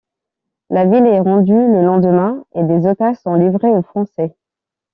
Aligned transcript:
La 0.71 0.85
ville 0.87 1.05
est 1.05 1.19
rendue 1.19 1.53
le 1.53 1.85
lendemain 1.85 2.43
et 2.55 2.63
des 2.63 2.87
otages 2.87 3.17
sont 3.19 3.35
livrés 3.35 3.69
aux 3.69 3.83
Français. 3.83 4.35